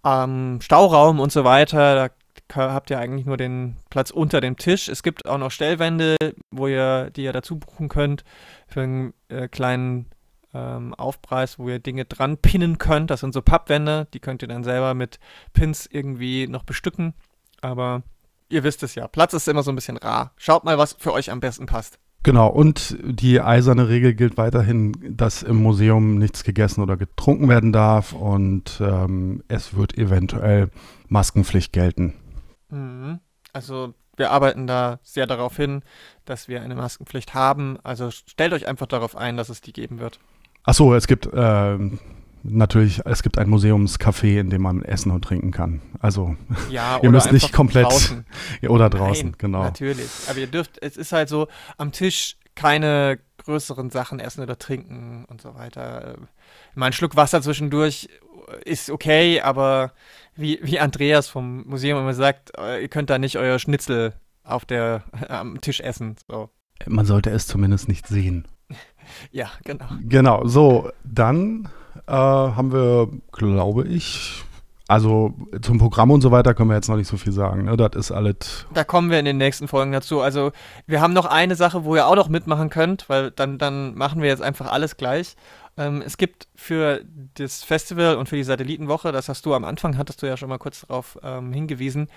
[0.04, 2.10] ähm, Stauraum und so weiter.
[2.48, 4.88] Da habt ihr eigentlich nur den Platz unter dem Tisch.
[4.88, 6.16] Es gibt auch noch Stellwände,
[6.50, 8.24] wo ihr, die ihr dazu buchen könnt
[8.68, 10.10] für einen äh, kleinen
[10.54, 13.10] ähm, Aufpreis, wo ihr Dinge dran pinnen könnt.
[13.10, 15.18] Das sind so Pappwände, die könnt ihr dann selber mit
[15.52, 17.14] Pins irgendwie noch bestücken.
[17.60, 18.02] Aber
[18.48, 20.32] ihr wisst es ja, Platz ist immer so ein bisschen rar.
[20.36, 21.98] Schaut mal, was für euch am besten passt.
[22.22, 27.70] Genau, und die eiserne Regel gilt weiterhin, dass im Museum nichts gegessen oder getrunken werden
[27.70, 30.70] darf und ähm, es wird eventuell
[31.08, 32.14] Maskenpflicht gelten.
[32.70, 33.20] Mhm.
[33.52, 35.82] Also wir arbeiten da sehr darauf hin,
[36.24, 37.78] dass wir eine Maskenpflicht haben.
[37.82, 40.18] Also stellt euch einfach darauf ein, dass es die geben wird.
[40.64, 41.78] Achso, es gibt äh,
[42.42, 45.82] natürlich, es gibt ein Museumscafé, in dem man essen und trinken kann.
[46.00, 46.36] Also
[46.70, 48.24] ja, ihr müsst nicht komplett draußen.
[48.68, 49.62] Oder draußen, Nein, genau.
[49.62, 50.10] Natürlich.
[50.28, 55.24] Aber ihr dürft, es ist halt so, am Tisch keine größeren Sachen essen oder trinken
[55.28, 56.16] und so weiter.
[56.74, 58.08] Mal ein Schluck Wasser zwischendurch
[58.64, 59.92] ist okay, aber
[60.34, 64.64] wie, wie Andreas vom Museum immer sagt, äh, ihr könnt da nicht euer Schnitzel auf
[64.64, 66.16] der, am Tisch essen.
[66.28, 66.50] So.
[66.86, 68.46] Man sollte es zumindest nicht sehen.
[69.32, 69.84] Ja, genau.
[70.08, 71.68] Genau, so, dann
[72.06, 74.44] äh, haben wir, glaube ich,
[74.86, 77.64] also zum Programm und so weiter können wir jetzt noch nicht so viel sagen.
[77.64, 77.76] Ne?
[77.76, 78.66] Das ist alles.
[78.74, 80.20] Da kommen wir in den nächsten Folgen dazu.
[80.20, 80.52] Also
[80.86, 84.20] wir haben noch eine Sache, wo ihr auch noch mitmachen könnt, weil dann, dann machen
[84.20, 85.36] wir jetzt einfach alles gleich.
[85.78, 87.00] Ähm, es gibt für
[87.34, 90.50] das Festival und für die Satellitenwoche, das hast du am Anfang, hattest du ja schon
[90.50, 92.08] mal kurz darauf ähm, hingewiesen,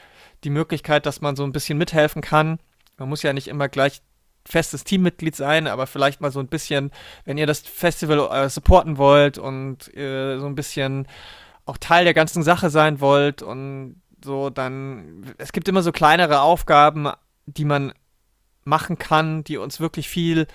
[0.43, 2.59] die Möglichkeit, dass man so ein bisschen mithelfen kann.
[2.97, 4.01] Man muss ja nicht immer gleich
[4.47, 6.91] festes Teammitglied sein, aber vielleicht mal so ein bisschen,
[7.25, 11.07] wenn ihr das Festival äh, supporten wollt und äh, so ein bisschen
[11.65, 16.41] auch Teil der ganzen Sache sein wollt und so, dann es gibt immer so kleinere
[16.41, 17.09] Aufgaben,
[17.45, 17.93] die man
[18.63, 20.47] machen kann, die uns wirklich viel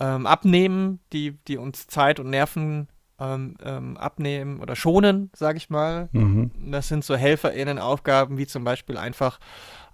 [0.00, 5.70] ähm, abnehmen, die, die uns Zeit und Nerven ähm, ähm, abnehmen oder schonen, sage ich
[5.70, 6.08] mal.
[6.12, 6.50] Mhm.
[6.70, 9.40] Das sind so HelferInnen-Aufgaben, wie zum Beispiel einfach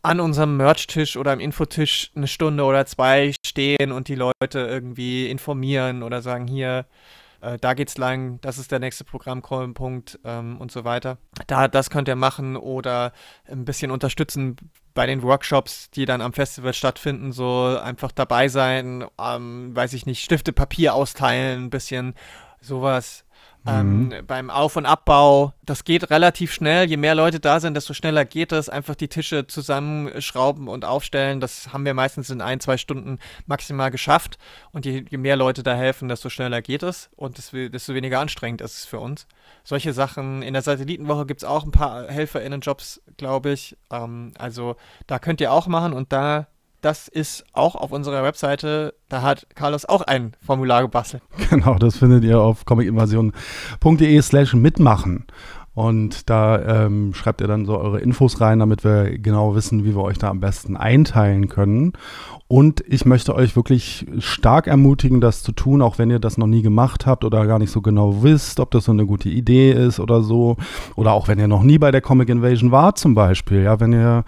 [0.05, 5.31] an unserem Merch-Tisch oder am Infotisch eine Stunde oder zwei stehen und die Leute irgendwie
[5.31, 6.85] informieren oder sagen, hier,
[7.41, 11.17] äh, da geht's lang, das ist der nächste Programmpunkt ähm, und so weiter.
[11.47, 13.13] Da, das könnt ihr machen oder
[13.51, 14.57] ein bisschen unterstützen
[14.93, 20.05] bei den Workshops, die dann am Festival stattfinden, so einfach dabei sein, ähm, weiß ich
[20.05, 22.15] nicht, Stifte, Papier austeilen, ein bisschen
[22.61, 23.24] sowas.
[23.67, 24.27] Ähm, mhm.
[24.27, 26.87] beim Auf- und Abbau, das geht relativ schnell.
[26.87, 28.69] Je mehr Leute da sind, desto schneller geht es.
[28.69, 31.41] Einfach die Tische zusammenschrauben und aufstellen.
[31.41, 34.39] Das haben wir meistens in ein, zwei Stunden maximal geschafft.
[34.73, 37.09] Und je, je mehr Leute da helfen, desto schneller geht es.
[37.17, 39.27] Und desto weniger anstrengend ist es für uns.
[39.63, 40.43] Solche Sachen.
[40.43, 43.79] In der Satellitenwoche gibt es auch ein paar HelferInnen-Jobs, glaube ich.
[43.91, 45.95] Ähm, also da könnt ihr auch machen.
[45.95, 46.49] Und da
[46.85, 48.95] das ist auch auf unserer Webseite.
[49.09, 51.23] Da hat Carlos auch ein Formular gebastelt.
[51.51, 55.27] Genau, das findet ihr auf comicinvasion.de slash mitmachen.
[55.73, 59.95] Und da ähm, schreibt ihr dann so eure Infos rein, damit wir genau wissen, wie
[59.95, 61.95] wir euch da am besten einteilen können.
[62.49, 66.47] Und ich möchte euch wirklich stark ermutigen, das zu tun, auch wenn ihr das noch
[66.47, 69.73] nie gemacht habt oder gar nicht so genau wisst, ob das so eine gute Idee
[69.73, 70.57] ist oder so.
[70.97, 73.63] Oder auch wenn ihr noch nie bei der Comic Invasion wart zum Beispiel.
[73.63, 74.25] Ja, wenn ihr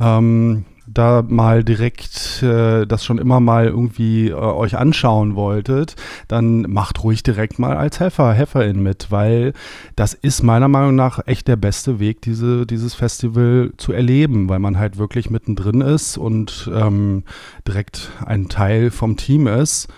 [0.00, 5.96] ähm, da mal direkt äh, das schon immer mal irgendwie äh, euch anschauen wolltet,
[6.28, 9.52] dann macht ruhig direkt mal als Helfer, Helferin mit, weil
[9.96, 14.58] das ist meiner Meinung nach echt der beste Weg, diese, dieses Festival zu erleben, weil
[14.58, 17.24] man halt wirklich mittendrin ist und ähm,
[17.66, 19.88] direkt ein Teil vom Team ist.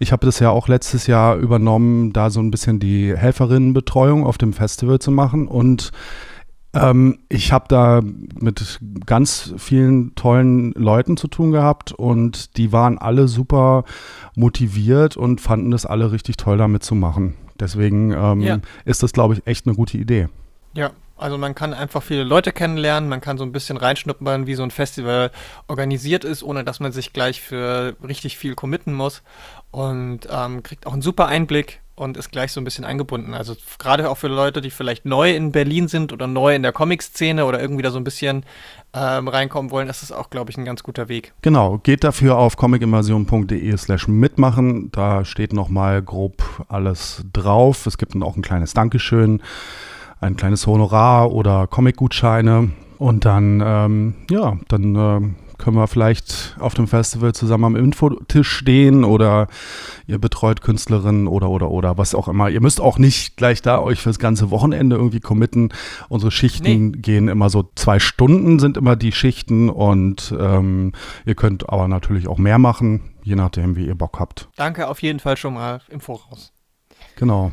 [0.00, 4.38] Ich habe das ja auch letztes Jahr übernommen, da so ein bisschen die Helferinnenbetreuung auf
[4.38, 5.90] dem Festival zu machen und
[6.74, 12.98] ähm, ich habe da mit ganz vielen tollen Leuten zu tun gehabt und die waren
[12.98, 13.84] alle super
[14.34, 17.34] motiviert und fanden das alle richtig toll damit zu machen.
[17.58, 18.58] Deswegen ähm, ja.
[18.84, 20.28] ist das, glaube ich, echt eine gute Idee.
[20.74, 24.54] Ja, also man kann einfach viele Leute kennenlernen, man kann so ein bisschen reinschnuppern, wie
[24.54, 25.32] so ein Festival
[25.66, 29.22] organisiert ist, ohne dass man sich gleich für richtig viel committen muss
[29.72, 33.34] und ähm, kriegt auch einen super Einblick und ist gleich so ein bisschen eingebunden.
[33.34, 36.72] Also gerade auch für Leute, die vielleicht neu in Berlin sind oder neu in der
[36.72, 38.44] Comic-Szene oder irgendwie da so ein bisschen
[38.94, 41.32] ähm, reinkommen wollen, ist das auch, glaube ich, ein ganz guter Weg.
[41.42, 44.90] Genau, geht dafür auf comicimmersion.de slash mitmachen.
[44.92, 47.86] Da steht nochmal grob alles drauf.
[47.86, 49.42] Es gibt dann auch ein kleines Dankeschön,
[50.20, 52.70] ein kleines Honorar oder Comic-Gutscheine.
[52.98, 58.48] Und dann, ähm, ja, dann ähm, können wir vielleicht auf dem Festival zusammen am Infotisch
[58.48, 59.48] stehen oder
[60.06, 62.48] ihr betreut Künstlerinnen oder oder oder was auch immer.
[62.48, 65.72] Ihr müsst auch nicht gleich da euch fürs ganze Wochenende irgendwie committen.
[66.08, 66.98] Unsere Schichten nee.
[66.98, 70.92] gehen immer so zwei Stunden sind immer die Schichten und ähm,
[71.26, 74.48] ihr könnt aber natürlich auch mehr machen, je nachdem, wie ihr Bock habt.
[74.56, 76.52] Danke auf jeden Fall schon mal im Voraus.
[77.16, 77.52] Genau.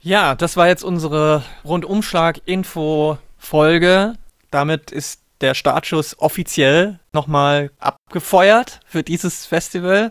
[0.00, 4.14] Ja, das war jetzt unsere Rundumschlag-Info-Folge.
[4.50, 10.10] Damit ist der Startschuss offiziell nochmal abgefeuert für dieses Festival.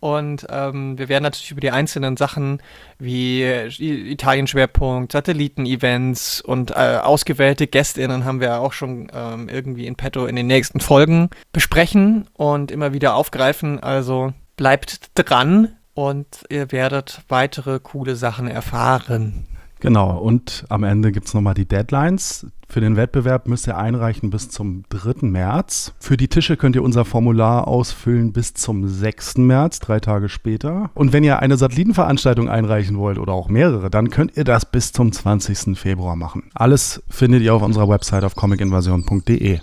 [0.00, 2.60] Und ähm, wir werden natürlich über die einzelnen Sachen
[2.98, 10.26] wie Italien-Schwerpunkt, Satelliten-Events und äh, ausgewählte GästInnen haben wir auch schon ähm, irgendwie in petto
[10.26, 13.80] in den nächsten Folgen besprechen und immer wieder aufgreifen.
[13.80, 19.46] Also bleibt dran und ihr werdet weitere coole Sachen erfahren.
[19.78, 22.46] Genau, und am Ende gibt es nochmal die Deadlines.
[22.72, 25.26] Für den Wettbewerb müsst ihr einreichen bis zum 3.
[25.26, 25.92] März.
[25.98, 29.36] Für die Tische könnt ihr unser Formular ausfüllen bis zum 6.
[29.36, 30.90] März, drei Tage später.
[30.94, 34.90] Und wenn ihr eine Satellitenveranstaltung einreichen wollt oder auch mehrere, dann könnt ihr das bis
[34.90, 35.78] zum 20.
[35.78, 36.44] Februar machen.
[36.54, 39.58] Alles findet ihr auf unserer Website auf comicinvasion.de.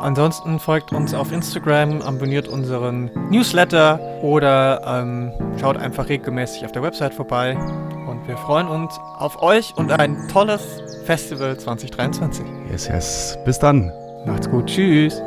[0.00, 5.30] Ansonsten folgt uns auf Instagram, abonniert unseren Newsletter oder ähm,
[5.60, 7.58] schaut einfach regelmäßig auf der Website vorbei.
[8.26, 10.62] Wir freuen uns auf euch und ein tolles
[11.04, 12.44] Festival 2023.
[12.70, 13.38] Yes, yes.
[13.44, 13.92] Bis dann.
[14.26, 14.66] Macht's gut.
[14.66, 15.20] Tschüss.